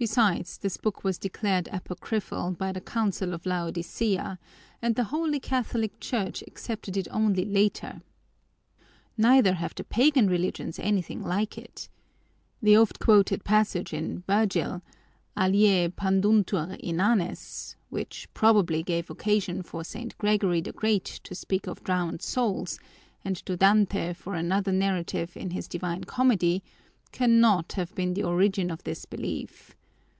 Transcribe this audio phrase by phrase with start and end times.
[0.00, 4.38] Besides, this book was declared apocryphal by the Council of Laodicea
[4.80, 8.00] and the holy Catholic Church accepted it only later.
[9.16, 11.88] Neither have the pagan religions anything like it.
[12.62, 14.82] The oft quoted passage in Virgil,
[15.36, 20.16] Aliae panduntur inanes, which probably gave occasion for St.
[20.16, 22.78] Gregory the Great to speak of drowned souls,
[23.24, 26.62] and to Dante for another narrative in his Divine Comedy,
[27.10, 29.74] cannot have been the origin of this belief.